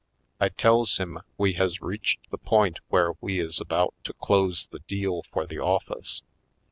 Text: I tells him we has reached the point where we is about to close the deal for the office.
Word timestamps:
I 0.39 0.49
tells 0.49 0.97
him 0.97 1.19
we 1.37 1.53
has 1.59 1.79
reached 1.79 2.31
the 2.31 2.39
point 2.39 2.79
where 2.89 3.13
we 3.21 3.37
is 3.39 3.61
about 3.61 3.93
to 4.05 4.13
close 4.13 4.65
the 4.65 4.79
deal 4.87 5.21
for 5.31 5.45
the 5.45 5.59
office. 5.59 6.23